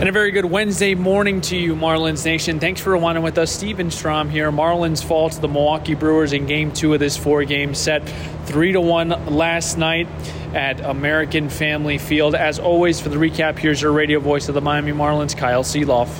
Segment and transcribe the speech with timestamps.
[0.00, 2.58] And a very good Wednesday morning to you, Marlins Nation.
[2.58, 3.52] Thanks for rewinding with us.
[3.52, 4.50] Steven Strom here.
[4.50, 8.06] Marlins fall to the Milwaukee Brewers in game two of this four game set.
[8.44, 10.08] Three to one last night
[10.52, 12.34] at American Family Field.
[12.34, 16.10] As always, for the recap, here's your radio voice of the Miami Marlins, Kyle Sielaff.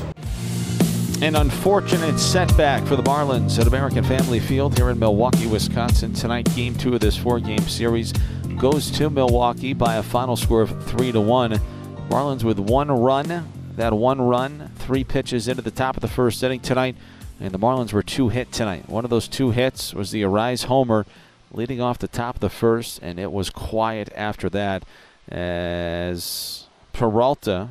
[1.21, 6.15] An unfortunate setback for the Marlins at American Family Field here in Milwaukee, Wisconsin.
[6.15, 8.13] Tonight, game two of this four game series
[8.57, 11.61] goes to Milwaukee by a final score of 3 to 1.
[12.09, 13.51] Marlins with one run.
[13.77, 16.97] That one run, three pitches into the top of the first inning tonight.
[17.41, 18.89] And the Marlins were two hit tonight.
[18.89, 21.05] One of those two hits was the Arraez homer
[21.53, 24.85] leading off the top of the first, and it was quiet after that
[25.29, 27.71] as Peralta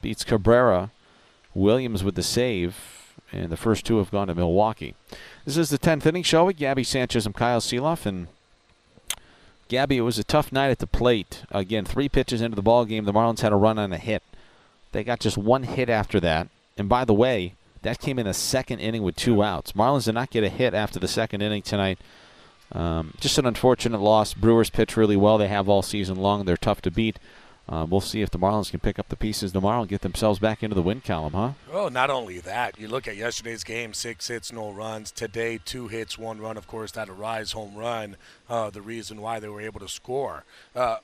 [0.00, 0.90] beats Cabrera.
[1.54, 4.94] Williams with the save, and the first two have gone to Milwaukee.
[5.44, 8.26] This is the 10th inning show with Gabby Sanchez and Kyle Sielaff, and
[9.68, 11.42] Gabby, it was a tough night at the plate.
[11.50, 14.22] Again, three pitches into the ball game, the Marlins had a run on a hit.
[14.94, 18.32] They got just one hit after that, and by the way, that came in the
[18.32, 19.72] second inning with two outs.
[19.72, 21.98] Marlins did not get a hit after the second inning tonight.
[22.70, 24.34] Um, just an unfortunate loss.
[24.34, 25.36] Brewers pitch really well.
[25.36, 26.44] They have all season long.
[26.44, 27.18] They're tough to beat.
[27.68, 30.38] Uh, we'll see if the Marlins can pick up the pieces tomorrow and get themselves
[30.38, 31.52] back into the win column, huh?
[31.72, 32.78] Oh, not only that.
[32.78, 35.10] You look at yesterday's game: six hits, no runs.
[35.10, 36.56] Today, two hits, one run.
[36.56, 38.16] Of course, that Arraez home run,
[38.48, 40.44] uh, the reason why they were able to score.
[40.76, 40.98] Uh,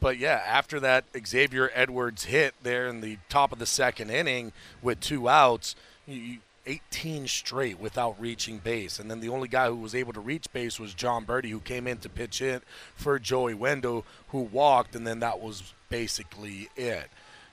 [0.00, 4.52] but yeah, after that Xavier Edwards hit there in the top of the second inning
[4.82, 5.74] with two outs,
[6.06, 8.98] you, 18 straight without reaching base.
[8.98, 11.60] And then the only guy who was able to reach base was Jon Berti, who
[11.60, 12.60] came in to pitch in
[12.94, 17.08] for Joey Wendle, who walked, and then that was basically it.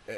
[0.10, 0.14] Uh,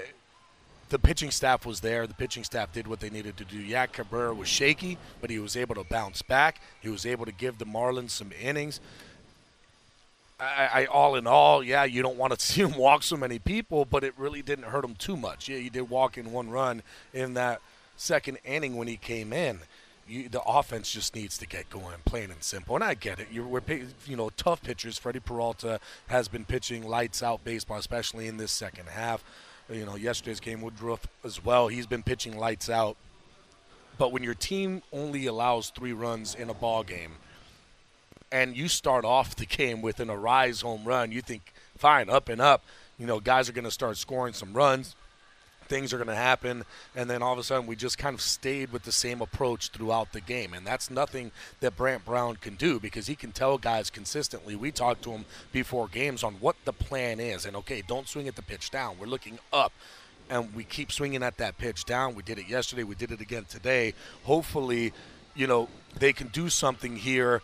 [0.89, 2.07] the pitching staff was there.
[2.07, 3.57] The pitching staff did what they needed to do.
[3.57, 6.61] Yak Cabrera was shaky, but he was able to bounce back.
[6.79, 8.79] He was able to give the Marlins some innings.
[10.39, 13.39] I, I, all in all, yeah, you don't want to see him walk so many
[13.39, 15.47] people, but it really didn't hurt him too much.
[15.47, 17.61] Yeah, he did walk in one run in that–
[17.97, 19.59] second inning when he came in.
[20.07, 22.75] You, the offense just needs to get going, plain and simple.
[22.75, 23.27] And I get it.
[23.31, 23.61] You're, we're,
[24.05, 24.99] you know, tough pitchers.
[24.99, 29.23] Freddie Peralta has been pitching lights out baseball, especially in this second half.
[29.67, 31.69] You know, yesterday's game, Woodruff as well.
[31.69, 32.97] He's been pitching lights out.
[33.97, 37.13] But when your team only allows three runs in a ball game,
[38.31, 42.29] and you start off the game with an Arraez home run, you think, fine, up
[42.29, 42.63] and up.
[42.97, 44.95] You know, guys are going to start scoring some runs.
[45.67, 46.63] Things are going to happen.
[46.95, 49.69] And then all of a sudden we just kind of stayed with the same approach
[49.69, 50.53] throughout the game.
[50.53, 54.55] And that's nothing that Brant Brown can do because he can tell guys consistently.
[54.55, 57.45] We talk to him before games on what the plan is.
[57.45, 58.97] And okay don't swing at the pitch down.
[58.99, 59.73] We're looking up.
[60.29, 62.15] And we keep swinging at that pitch down.
[62.15, 62.83] We did it yesterday.
[62.83, 63.93] We did it again today.
[64.23, 64.93] Hopefully
[65.35, 65.67] you know
[65.99, 67.41] they can do something here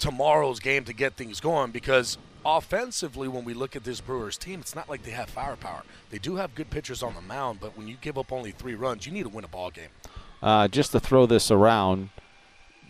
[0.00, 4.60] tomorrow's game to get things going because offensively, when we look at this Brewers team,
[4.60, 5.82] it's not like they have firepower.
[6.10, 8.74] They do have good pitchers on the mound, but when you give up only three
[8.74, 9.90] runs, you need to win a ball game.
[10.42, 12.08] Uh, just to throw this around,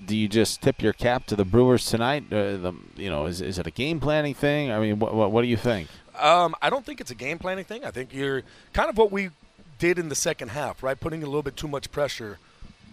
[0.06, 2.24] do you just tip your cap to the Brewers tonight?
[2.32, 4.70] Uh, the, you know, is, is it a game planning thing?
[4.70, 5.88] I mean, what, what, what do you think?
[6.18, 7.84] Um, I don't think it's a game planning thing.
[7.84, 8.42] I think you're
[8.72, 9.30] kind of what we
[9.78, 10.98] did in the second half, right?
[10.98, 12.38] Putting a little bit too much pressure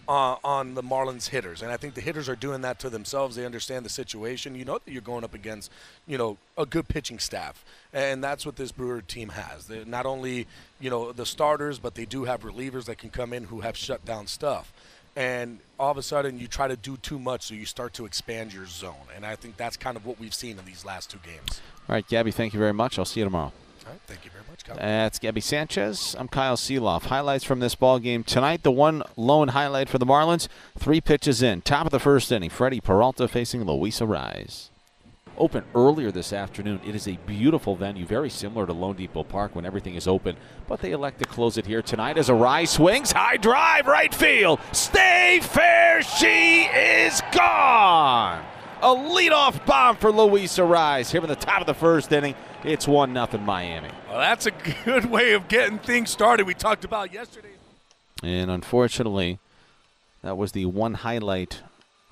[0.08, 3.36] uh, on the Marlins hitters, and I think the hitters are doing that to themselves.
[3.36, 4.54] They understand the situation.
[4.54, 5.70] You know that you're going up against,
[6.06, 9.66] you know, a good pitching staff, and that's what this Brewer team has.
[9.66, 10.46] They're not only,
[10.80, 13.76] you know, the starters, but they do have relievers that can come in who have
[13.76, 14.72] shut down stuff.
[15.14, 18.06] And all of a sudden, you try to do too much, so you start to
[18.06, 18.94] expand your zone.
[19.14, 21.60] And I think that's kind of what we've seen in these last two games.
[21.88, 22.98] All right, Gabby, thank you very much.
[22.98, 23.52] I'll see you tomorrow.
[23.88, 24.76] All right, thank you very much, Kyle.
[24.76, 26.14] That's Gabby Sanchez.
[26.18, 27.04] I'm Kyle Sielaff.
[27.04, 28.62] Highlights from this ball game tonight.
[28.62, 30.46] The one lone highlight for the Marlins:
[30.78, 32.50] three pitches in, top of the first inning.
[32.50, 34.68] Freddie Peralta facing Luis Arraez.
[35.38, 36.80] Open earlier this afternoon.
[36.86, 40.36] It is a beautiful venue, very similar to loanDepot Park when everything is open.
[40.66, 44.60] But they elect to close it here tonight as Arraez swings high drive right field.
[44.72, 46.02] Stay fair.
[46.02, 48.44] She is gone.
[48.82, 52.34] A leadoff bomb for Luis Arraez here in the top of the first inning.
[52.64, 53.88] It's 1 0 Miami.
[54.08, 54.50] Well, that's a
[54.84, 56.46] good way of getting things started.
[56.46, 57.52] We talked about yesterday.
[58.22, 59.38] And unfortunately,
[60.22, 61.62] that was the one highlight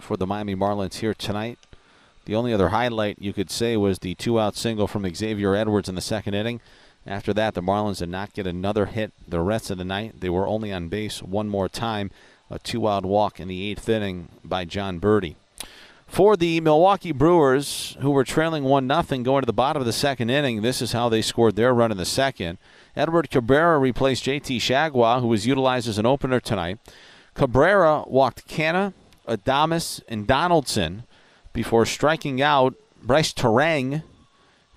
[0.01, 1.59] for the Miami Marlins here tonight.
[2.27, 5.89] The only other highlight you could say was the two out single from Xavier Edwards
[5.89, 6.61] in the second inning.
[7.05, 10.21] After that, the Marlins did not get another hit the rest of the night.
[10.21, 12.11] They were only on base one more time.
[12.51, 15.35] A two out walk in the eighth inning by Jon Berti.
[16.07, 19.93] For the Milwaukee Brewers, who were trailing 1 0 going to the bottom of the
[19.93, 22.59] second inning, this is how they scored their run in the second.
[22.95, 26.79] Edward Cabrera replaced JT Chargois, who was utilized as an opener tonight.
[27.35, 28.95] Cabrera walked Canha,
[29.29, 31.03] Adames, and Donaldson
[31.53, 34.03] before striking out Brice Turang,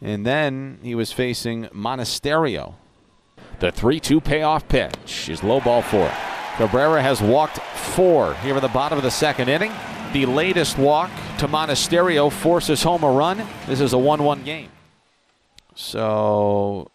[0.01, 2.75] and then he was facing Monasterio.
[3.59, 6.11] The 3 2 payoff pitch is low ball four.
[6.57, 9.71] Cabrera has walked four here in the bottom of the second inning.
[10.11, 13.45] The latest walk to Monasterio forces home a run.
[13.67, 14.69] This is a 1 1 game.
[15.75, 16.89] So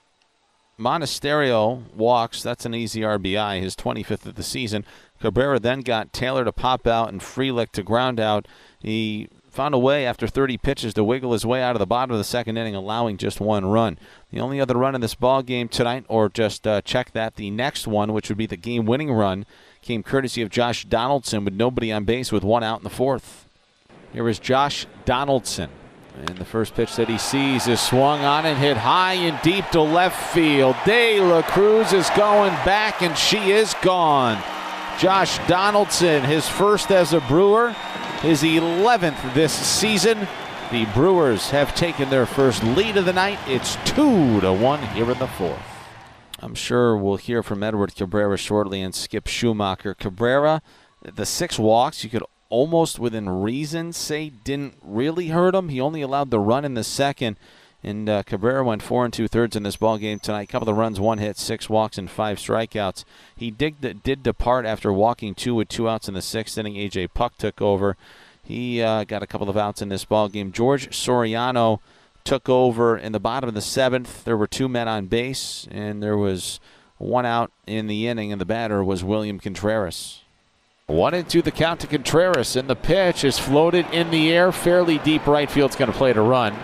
[0.80, 2.42] Monasterio walks.
[2.42, 4.84] That's an easy RBI, his 25th of the season.
[5.20, 8.48] Cabrera then got Taylor to pop out and Frelick to ground out.
[8.80, 12.12] He found a way after 30 pitches to wiggle his way out of the bottom
[12.12, 13.96] of the second inning, allowing just one run.
[14.32, 17.50] The only other run in this ball game tonight, or just uh, check that, the
[17.50, 19.46] next one, which would be the game-winning run,
[19.84, 23.46] came courtesy of Josh Donaldson with nobody on base with one out in the fourth.
[24.12, 25.70] Here is Josh Donaldson.
[26.26, 29.68] And the first pitch that he sees is swung on and hit high and deep
[29.70, 30.76] to left field.
[30.86, 34.40] De La Cruz is going back, and she is gone.
[34.98, 37.72] Josh Donaldson, his first as a Brewer,
[38.22, 40.28] his 11th this season.
[40.70, 43.38] The Brewers have taken their first lead of the night.
[43.46, 45.73] It's 2 to 1 here in the fourth.
[46.44, 49.96] I'm sure we'll hear from Edward Cabrera shortly and Skip Schumaker.
[49.96, 50.60] Cabrera,
[51.00, 55.70] the six walks, you could almost within reason say didn't really hurt him.
[55.70, 57.38] He only allowed the run in the second.
[57.82, 60.50] And uh, Cabrera went four and two thirds in this ball game tonight.
[60.50, 63.04] Couple of runs, one hit, six walks, and five strikeouts.
[63.34, 66.74] He did did depart after walking two with two outs in the sixth inning.
[66.74, 67.96] AJ Puk took over.
[68.42, 70.52] He uh, got a couple of outs in this ball game.
[70.52, 71.80] George Soriano
[72.24, 74.24] took over in the bottom of the seventh.
[74.24, 76.58] There were two men on base, and there was
[76.98, 80.22] one out in the inning, and the batter was William Contreras.
[80.86, 84.52] One and two the count to Contreras, and the pitch is floated in the air,
[84.52, 86.54] fairly deep right field's going to play to run.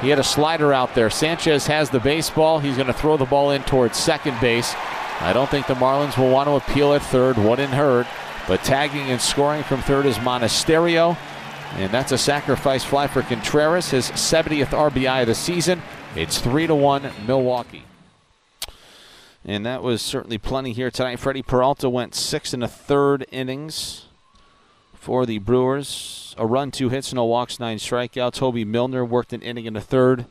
[0.00, 1.08] He had a slider out there.
[1.08, 2.58] Sanchez has the baseball.
[2.58, 4.74] He's going to throw the ball in towards second base.
[5.20, 7.38] I don't think the Marlins will want to appeal at third.
[7.38, 8.06] Wouldn't hurt.
[8.46, 11.16] But tagging and scoring from third is Monasterio.
[11.74, 15.82] And that's a sacrifice fly for Contreras, his 70th RBI of the season.
[16.14, 17.84] It's 3 to 1 Milwaukee.
[19.44, 21.20] And that was certainly plenty here tonight.
[21.20, 24.06] Freddie Peralta went six and a third innings
[24.94, 26.34] for the Brewers.
[26.36, 28.40] A run, two hits, no walks, nine strikeouts.
[28.40, 30.26] Hoby Milner worked an inning in the third.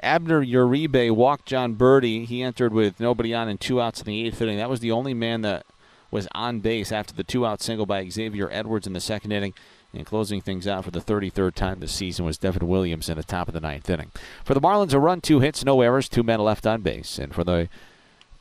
[0.00, 2.24] Abner Uribe walked Jon Berti.
[2.24, 4.56] He entered with nobody on and two outs in the eighth inning.
[4.56, 5.66] That was the only man that
[6.10, 9.52] was on base after the two out single by Xavier Edwards in the second inning.
[9.94, 13.22] And closing things out for the 33rd time this season was Devin Williams in the
[13.22, 14.10] top of the ninth inning.
[14.44, 17.18] For the Marlins, a run, two hits, no errors, two men left on base.
[17.18, 17.68] And for the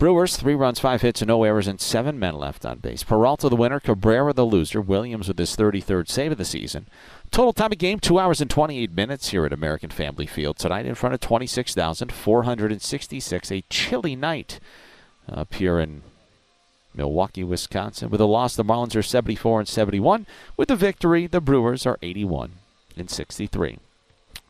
[0.02, 3.04] Brewers, three runs, five hits, and no errors, and seven men left on base.
[3.04, 6.88] Peralta the winner, Cabrera the loser, Williams with his 33rd save of the season.
[7.30, 10.88] Total time of game, 2 hours and 28 minutes here at American Family Field tonight
[10.88, 13.52] in front of 26,466.
[13.52, 14.60] A chilly night
[15.32, 16.02] up here in
[16.94, 18.10] Milwaukee, Wisconsin.
[18.10, 20.26] With a loss, the Marlins are 74 and 71.
[20.58, 22.52] With the victory, the Brewers are 81
[22.98, 23.80] and 63.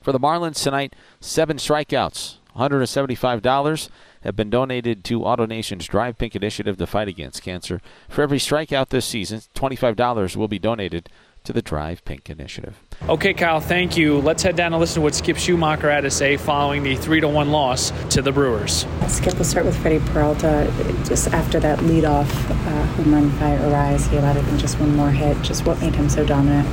[0.01, 3.89] For the Marlins tonight, seven strikeouts, $175
[4.21, 7.81] have been donated to AutoNation's Drive Pink initiative to fight against cancer.
[8.09, 11.09] For every strikeout this season, $25 will be donated
[11.43, 12.79] to the Drive Pink initiative.
[13.09, 14.19] Okay, Kyle, thank you.
[14.19, 17.21] Let's head down and listen to what Skip Schumaker had to say following the 3
[17.21, 18.85] to 1 loss to the Brewers.
[19.07, 20.71] Skip, we'll start with Freddie Peralta.
[21.03, 25.09] Just after that leadoff uh, home run by Arraez, he allowed even just one more
[25.09, 25.41] hit.
[25.41, 26.67] Just what made him so dominant?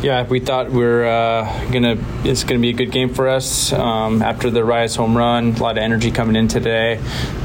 [0.00, 1.96] Yeah, we thought we are uh, gonna.
[2.24, 5.54] It's gonna be a good game for us um, after the Arraez home run.
[5.54, 6.98] A lot of energy coming in today,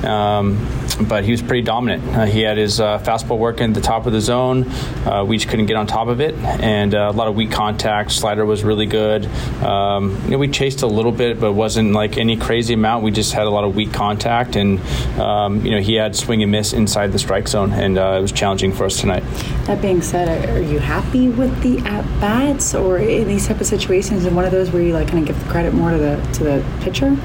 [0.04, 0.58] um,
[1.02, 2.04] but he was pretty dominant.
[2.16, 4.70] Uh, he had his uh, fastball working at the top of the zone.
[5.06, 7.52] Uh, we just couldn't get on top of it, and uh, a lot of weak
[7.52, 8.12] contact.
[8.12, 9.26] Slider was really good.
[9.64, 13.04] Um, you know, we chased a little bit, but it wasn't like any crazy amount.
[13.04, 14.80] We just had a lot of weak contact, and
[15.20, 18.22] um, you know he had swing and miss inside the strike zone, and uh, it
[18.22, 19.24] was challenging for us tonight.
[19.66, 23.68] That being said, are you happy with the at bats, or in these type of
[23.68, 25.98] situations and one of those where you like kind of give the credit more to
[25.98, 27.18] the to the pitcher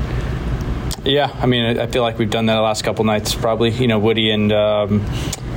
[1.04, 3.86] yeah i mean i feel like we've done that the last couple nights probably you
[3.86, 5.04] know woody and um,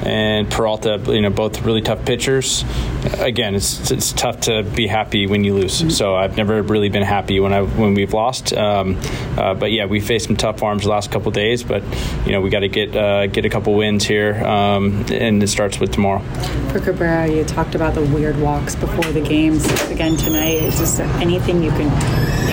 [0.04, 2.64] and Peralta, you know, both really tough pitchers.
[3.20, 5.80] Again, it's it's tough to be happy when you lose.
[5.80, 5.90] Mm-hmm.
[5.90, 8.54] So I've never really been happy when I when we've lost.
[8.54, 9.00] Um,
[9.38, 11.64] uh, but yeah, we faced some tough arms the last couple days.
[11.64, 11.84] But
[12.26, 15.48] you know, we got to get uh, get a couple wins here, um, and it
[15.48, 16.22] starts with tomorrow.
[16.72, 19.66] For Cabrera, you talked about the weird walks before the games.
[19.90, 21.90] Again tonight, is just anything you can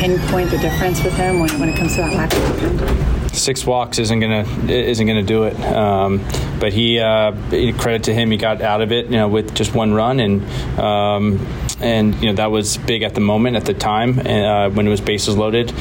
[0.03, 3.39] pinpoint the difference with him when, when it comes to that lack of dependence?
[3.39, 5.59] six walks isn't gonna isn't gonna do it.
[5.61, 6.21] Um,
[6.59, 7.33] but he uh,
[7.79, 10.43] credit to him, he got out of it, you know, with just one run, and
[10.79, 11.47] um,
[11.81, 14.91] and you know that was big at the moment at the time uh, when it
[14.91, 15.73] was bases loaded.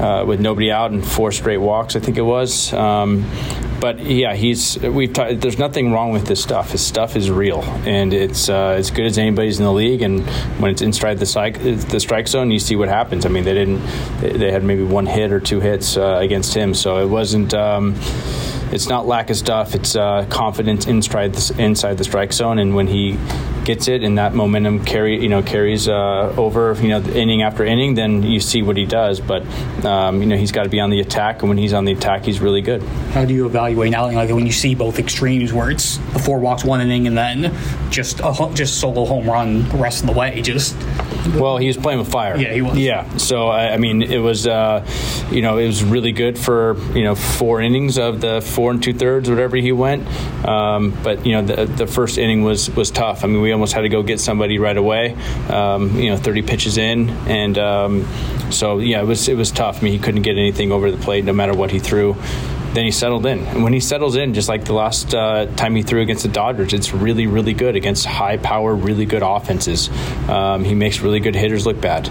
[0.00, 2.72] Uh, with nobody out and four straight walks, I think it was.
[2.72, 3.24] Um,
[3.80, 6.72] but yeah, he's we've t- there's nothing wrong with this stuff.
[6.72, 10.02] His stuff is real, and it's uh, as good as anybody's in the league.
[10.02, 10.20] And
[10.60, 13.26] when it's inside the strike the strike zone, you see what happens.
[13.26, 13.80] I mean, they didn't
[14.20, 17.54] they had maybe one hit or two hits uh, against him, so it wasn't.
[17.54, 17.96] Um,
[18.72, 19.74] it's not lack of stuff.
[19.74, 23.18] It's uh, confidence inside the, inside the strike zone, and when he
[23.74, 27.64] gets it and that momentum carry you know carries uh, over you know inning after
[27.64, 29.20] inning, then you see what he does.
[29.20, 29.42] But
[29.84, 31.92] um, you know he's got to be on the attack, and when he's on the
[31.92, 32.82] attack, he's really good.
[33.12, 34.10] How do you evaluate now?
[34.10, 37.54] Like when you see both extremes, where it's the four walks one inning, and then
[37.90, 40.76] just a just solo home run the rest of the way, just
[41.34, 42.36] well, he was playing with fire.
[42.36, 42.78] Yeah, he was.
[42.78, 44.84] Yeah, so I, I mean, it was, uh,
[45.30, 48.82] you know, it was really good for you know four innings of the four and
[48.82, 50.06] two thirds, whatever he went.
[50.46, 53.24] Um, but you know, the, the first inning was was tough.
[53.24, 55.14] I mean, we almost had to go get somebody right away.
[55.48, 58.08] Um, you know, 30 pitches in, and um,
[58.50, 59.78] so yeah, it was it was tough.
[59.78, 62.16] I mean, he couldn't get anything over the plate, no matter what he threw
[62.72, 63.40] then he settled in.
[63.46, 66.28] And when he settles in, just like the last uh, time he threw against the
[66.28, 69.90] Dodgers, it's really, really good against high power, really good offenses.
[70.28, 72.08] Um, he makes really good hitters look bad.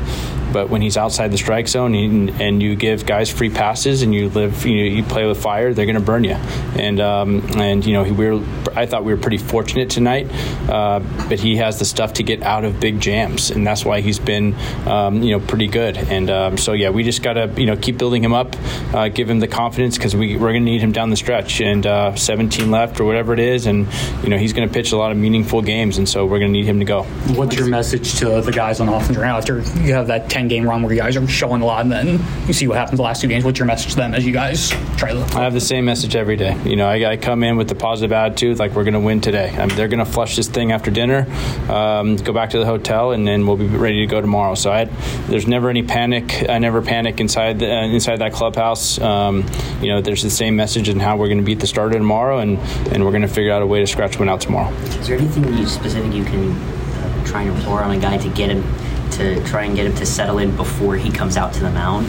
[0.52, 4.14] But when he's outside the strike zone and, and you give guys free passes and
[4.14, 6.36] you live, you, know, you play with fire, they're going to burn you.
[6.76, 10.28] And um, and you know, we were, I thought we were pretty fortunate tonight,
[10.70, 14.02] uh, but he has the stuff to get out of big jams, and that's why
[14.02, 14.56] he's been,
[14.88, 15.98] um, you know, pretty good.
[15.98, 18.56] And um, so yeah, we just got to you know keep building him up,
[18.94, 21.62] uh, give him the confidence because we we're going to need him down the stretch.
[21.62, 23.88] And uh, 17 left or whatever it is, and
[24.24, 26.52] you know he's going to pitch a lot of meaningful games, and so we're going
[26.54, 27.04] to need him to go.
[27.04, 30.39] What's your message to the guys on offense right now after you have that 10
[30.48, 32.98] game run where you guys are showing a lot, and then you see what happens
[32.98, 33.44] the last two games?
[33.44, 35.22] What's your message to them as you guys try to?
[35.36, 36.58] I have the same message every day.
[36.64, 39.22] You know, I, I come in with the positive attitude, like we're going to win
[39.22, 39.50] today.
[39.50, 41.28] I mean, they're going to flush this thing after dinner,
[41.70, 44.56] um, go back to the hotel, and then we'll be ready to go tomorrow.
[44.56, 44.86] So I,
[45.28, 46.50] there's never any panic.
[46.50, 49.00] I never panic inside the, uh, inside that clubhouse.
[49.00, 49.46] Um,
[49.82, 52.40] you know, there's the same message in how we're going to beat the starter tomorrow,
[52.40, 52.60] and
[52.92, 54.74] and we're going to figure out a way to scratch one out tomorrow.
[54.74, 58.50] Is there anything specific you can uh, try and implore on a guy to get
[58.50, 58.64] him
[59.14, 62.08] to try and get him to settle in before he comes out to the mound?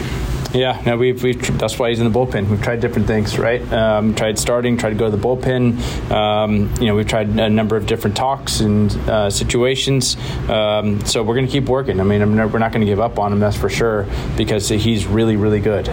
[0.53, 2.49] Yeah, no, we've, we've that's why he's in the bullpen.
[2.49, 3.61] We've tried different things, right?
[3.71, 6.11] Um, tried starting, tried to go to the bullpen.
[6.11, 10.17] Um, you know, we've tried a number of different talks and uh, situations.
[10.49, 12.01] Um, so we're going to keep working.
[12.01, 14.67] I mean, I'm, we're not going to give up on him, that's for sure, because
[14.67, 15.87] he's really, really good.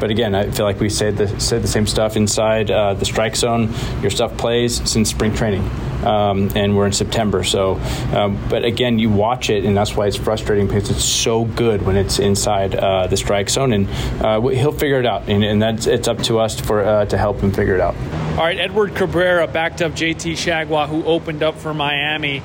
[0.00, 3.04] But again, I feel like we said the said the same stuff inside uh, the
[3.04, 3.72] strike zone.
[4.00, 5.68] Your stuff plays since spring training,
[6.04, 7.44] um, and we're in September.
[7.44, 7.74] So,
[8.14, 11.82] um, but again, you watch it, and that's why it's frustrating because it's so good
[11.82, 13.88] when it's inside uh, the strike zone, and
[14.22, 17.18] uh, he'll figure it out, and, and that's it's up to us for uh, to
[17.18, 17.96] help him figure it out.
[18.38, 22.42] All right, Edward Cabrera backed up JT Chargois, who opened up for Miami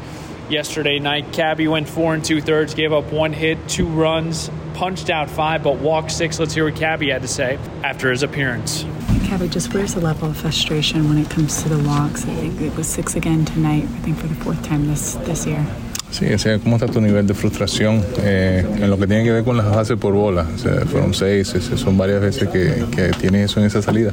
[0.50, 1.32] yesterday night.
[1.34, 5.64] Cabby went four and two thirds, gave up one hit, two runs, punched out five,
[5.64, 6.40] but walked six.
[6.40, 8.86] Let's hear what Cabby had to say after his appearance.
[9.26, 12.24] Cabby, just where's the level of frustration when it comes to the walks?
[12.24, 15.46] I think it was six again tonight, I think for the fourth time this, this
[15.46, 15.66] year.
[16.12, 19.32] Sí, o sea, ¿cómo está tu nivel de frustración eh, en lo que tiene que
[19.32, 20.46] ver con las bases por bola?
[20.54, 24.12] O sea, fueron seis, son varias veces que, que tienes eso en esa salida.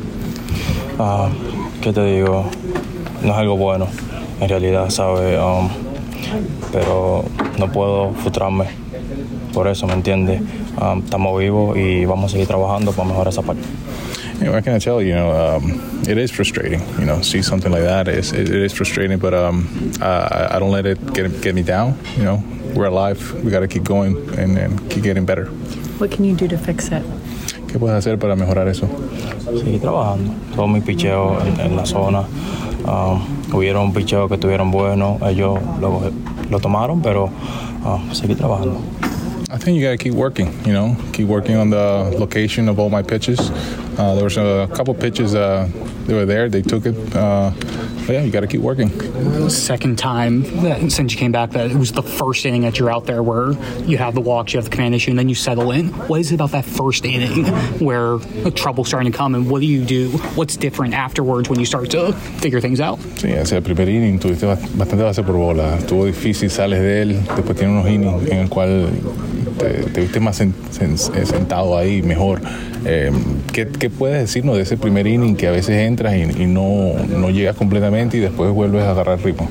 [0.99, 1.29] Ah,
[1.83, 2.49] ¿Qué te digo?
[3.23, 3.87] No es algo bueno,
[4.41, 5.39] en realidad, ¿sabes?
[5.39, 5.69] Um,
[6.73, 7.25] pero
[7.59, 8.65] no puedo frustrarme
[9.61, 10.41] por eso, ¿me entiendes?
[10.81, 13.61] Um, estamos vivos y vamos a seguir trabajando para mejorar esa parte.
[14.39, 16.81] You know, I can tell you know um, it is frustrating.
[16.99, 19.69] You know, see something like that is it, it is frustrating, but um,
[20.01, 21.95] uh, I don't let it get get me down.
[22.17, 22.43] You know,
[22.75, 23.21] we're alive.
[23.45, 25.51] We got to keep going and, and, keep getting better.
[25.99, 27.03] What can you do to fix it?
[27.69, 28.89] ¿Qué puedes hacer para mejorar eso?
[29.45, 30.33] Seguir trabajando.
[30.57, 32.25] Todo mi picheo en, en la zona.
[32.87, 33.21] Um,
[33.53, 35.21] hubieron picheos que estuvieron buenos.
[35.21, 36.01] Ellos lo,
[36.49, 37.29] lo tomaron, pero
[37.85, 38.81] uh, seguir trabajando.
[39.53, 42.79] I think you got to keep working, you know, keep working on the location of
[42.79, 43.51] all my pitches.
[43.99, 45.69] Uh, there was a couple pitches uh,
[46.07, 46.95] they were there, they took it.
[47.17, 47.51] Uh,
[48.11, 48.91] but yeah, you got to keep working.
[49.49, 52.91] Second time that, since you came back that it was the first inning that you're
[52.91, 53.53] out there where
[53.83, 55.91] you have the walks, you have the command issue, and then you settle in.
[56.09, 57.47] What is it about that first inning
[57.79, 60.09] where the trouble's starting to come, and what do you do?
[60.35, 62.99] What's different afterwards when you start to figure things out?
[62.99, 65.79] Sí, hacia el primer inning tuviste bastante base por bola.
[65.79, 68.91] Estuvo difícil, sales de él, después tiene unos innings en el cual
[69.61, 72.41] te, te viste más sen, sen, sentado ahí, mejor.
[72.85, 73.11] Eh,
[73.53, 76.95] ¿qué, ¿qué, puedes decirnos de ese primer inning que a veces entras y, y no,
[77.09, 79.49] no llegas completamente y después vuelves a agarrar ritmo?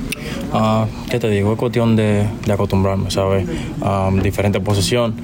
[0.52, 1.52] Uh, ¿Qué te digo?
[1.52, 3.46] Es cuestión de, de acostumbrarme, ¿sabes?
[3.80, 5.14] Um, diferente posición.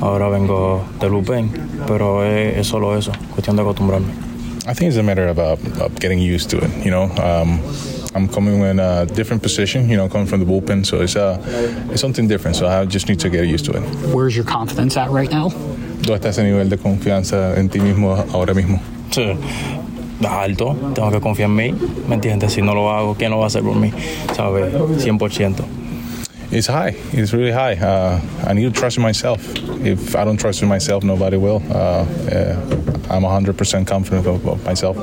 [0.00, 1.50] Ahora vengo de Lupen,
[1.86, 4.08] pero es, es, solo eso, cuestión de acostumbrarme.
[4.66, 7.04] I think it's a matter of, uh, of getting used to it, you know.
[7.22, 7.60] Um,
[8.14, 11.38] I'm coming in a different position, you know, coming from the bullpen, so it's uh,
[11.90, 12.56] it's something different.
[12.56, 13.82] So I just need to get used to it.
[14.14, 15.50] Where's your confidence at right now?
[16.02, 18.80] ¿Dónde está ese nivel de confianza en ti mismo ahora mismo?
[19.10, 19.36] Sí.
[20.26, 21.74] alto, tengo que confiar en mí,
[22.08, 22.52] ¿me entiendes?
[22.52, 23.92] Si no lo hago, ¿quién lo va a hacer por mí?
[24.34, 24.72] ¿Sabes?
[25.04, 25.64] 100%.
[26.50, 26.94] It's high.
[27.12, 27.74] It's really high.
[27.74, 29.40] Uh, I need to trust in myself.
[29.84, 31.62] If I don't trust in myself, nobody will.
[31.68, 32.04] Uh,
[33.10, 34.96] I'm 100% confident of, of, myself.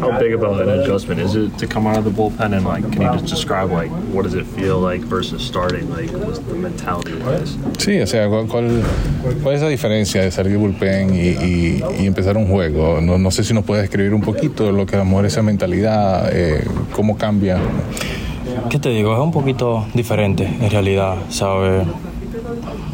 [0.00, 2.84] How big about an adjustment is it to come out of the bullpen and like,
[2.92, 5.88] can you just describe like what does it feel like versus starting?
[5.90, 7.56] Like, what's the mentality wise?
[7.78, 8.46] Sí, o sea, ¿cuál,
[9.42, 13.00] cuál es la diferencia de salir del bullpen y, y, y empezar un juego?
[13.00, 15.42] No, no, sé si nos puedes describir un poquito lo que a lo mejor esa
[15.42, 17.58] mentalidad, eh, cómo cambia.
[18.70, 19.14] ¿Qué te digo?
[19.14, 21.86] Es un poquito diferente en realidad, ¿sabes?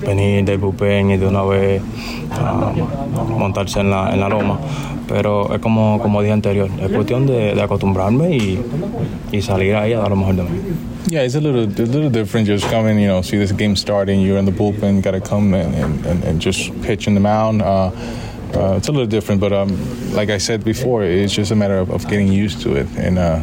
[0.07, 4.59] Venir del bullpen y de una vez uh, montarse en la, en la loma.
[5.09, 8.59] Pero es como, como dije anterior, es cuestión de, de acostumbrarme y,
[9.33, 10.49] y, salir ahí a dar lo mejor de mí.
[11.09, 14.23] Yeah, it's a little, a little different just coming, you know, see this game starting,
[14.23, 15.75] you're in the bullpen, got to come and,
[16.07, 17.61] and, and, just pitch in the mound.
[17.61, 17.91] Uh,
[18.55, 19.69] uh, it's a little different, but um,
[20.15, 23.19] like I said before, it's just a matter of, of getting used to it, and
[23.19, 23.39] uh,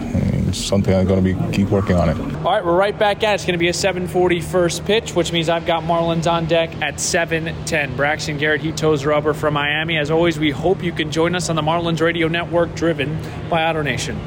[0.52, 2.18] it's something I'm going to be keep working on it.
[2.18, 3.36] All right, we're right back at it.
[3.36, 6.70] It's going to be a 7:40 first pitch, which means I've got Marlins on deck
[6.82, 7.96] at 7:10.
[7.96, 9.98] Braxton Garrett, he Toes Rubber from Miami.
[9.98, 13.18] As always, we hope you can join us on the Marlins Radio Network, driven
[13.50, 14.22] by AutoNation.